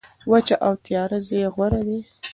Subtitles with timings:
[0.31, 1.99] وچه او تیاره ځای غوره دی.